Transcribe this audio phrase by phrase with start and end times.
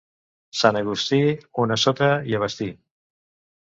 [0.61, 1.21] Sant Agustí,
[1.67, 2.75] una sota i a vestir.